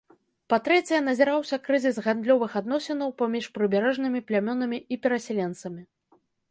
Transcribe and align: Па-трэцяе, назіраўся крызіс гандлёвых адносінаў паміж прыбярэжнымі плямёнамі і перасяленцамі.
Па-трэцяе, 0.53 1.01
назіраўся 1.07 1.59
крызіс 1.67 1.99
гандлёвых 2.05 2.57
адносінаў 2.63 3.09
паміж 3.23 3.45
прыбярэжнымі 3.59 4.19
плямёнамі 4.31 4.77
і 4.97 5.05
перасяленцамі. 5.07 5.83